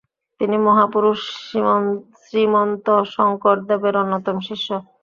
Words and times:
তিনি 0.39 0.55
মহাপুরুষ 0.65 1.19
শ্রীমন্ত 2.21 2.85
শঙ্করদেবের 3.13 3.95
অন্যতম 4.01 4.35
শিষ্য। 4.47 4.67